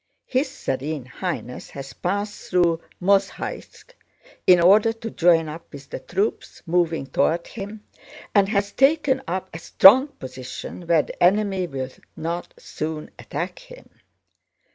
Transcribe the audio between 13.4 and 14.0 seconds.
him.